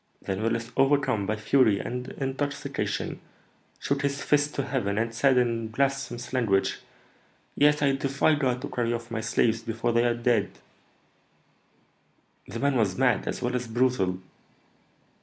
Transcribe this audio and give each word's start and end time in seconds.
Then 0.23 0.41
Willis, 0.41 0.71
overcome 0.75 1.27
by 1.27 1.35
fury 1.35 1.77
and 1.79 2.07
intoxication, 2.17 3.19
shook 3.77 4.01
his 4.01 4.23
fist 4.23 4.55
to 4.55 4.63
heaven, 4.63 4.97
and 4.97 5.13
said, 5.13 5.37
in 5.37 5.67
blasphemous 5.67 6.33
language, 6.33 6.79
'Yes, 7.55 7.83
I 7.83 7.91
defy 7.91 8.33
God 8.33 8.63
to 8.63 8.67
carry 8.69 8.93
off 8.93 9.11
my 9.11 9.21
slaves 9.21 9.61
before 9.61 9.93
they 9.93 10.03
are 10.03 10.15
dead!'" 10.15 10.57
"The 12.47 12.57
man 12.57 12.77
was 12.77 12.97
mad 12.97 13.27
as 13.27 13.43
well 13.43 13.55
as 13.55 13.67
brutal." 13.67 14.19